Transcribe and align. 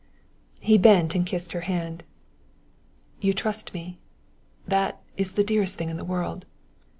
He 0.61 0.79
bent 0.79 1.13
and 1.13 1.27
kissed 1.27 1.51
her 1.51 1.61
hand. 1.61 2.01
"You 3.19 3.35
trust 3.35 3.71
me; 3.71 3.99
that 4.67 4.99
is 5.15 5.33
the 5.33 5.43
dearest 5.43 5.77
thing 5.77 5.91
in 5.91 5.97
the 5.97 6.03
world." 6.03 6.47